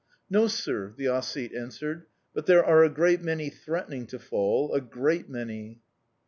"No, 0.31 0.47
sir," 0.47 0.95
the 0.97 1.07
Ossete 1.09 1.55
answered; 1.55 2.07
"but 2.33 2.47
there 2.47 2.65
are 2.65 2.83
a 2.83 2.89
great 2.89 3.21
many 3.21 3.51
threatening 3.51 4.07
to 4.07 4.17
fall 4.17 4.73
a 4.73 4.81
great 4.81 5.29
many." 5.29 5.79